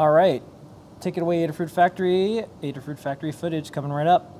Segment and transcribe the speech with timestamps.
[0.00, 0.42] All right,
[1.00, 2.46] take it away, Adafruit Factory.
[2.62, 4.39] Adafruit Factory footage coming right up.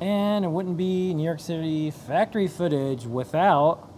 [0.00, 3.90] And it wouldn't be New York City factory footage without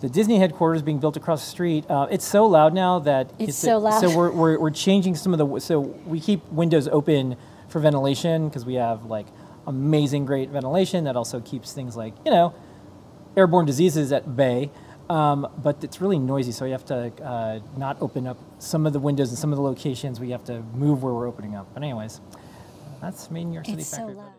[0.00, 1.88] the Disney headquarters being built across the street.
[1.88, 4.00] Uh, it's so loud now that It's so loud.
[4.00, 5.60] So we're, we're, we're changing some of the.
[5.60, 7.36] So we keep windows open
[7.68, 9.26] for ventilation because we have like
[9.66, 12.54] amazing, great ventilation that also keeps things like you know
[13.36, 14.70] airborne diseases at bay.
[15.08, 18.92] Um, but it's really noisy, so we have to uh, not open up some of
[18.92, 20.18] the windows and some of the locations.
[20.20, 21.68] We have to move where we're opening up.
[21.74, 22.20] But anyways,
[23.00, 24.32] that's main New York City It's so factory footage.